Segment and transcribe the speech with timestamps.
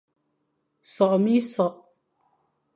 [0.93, 1.77] Sokh minsokh,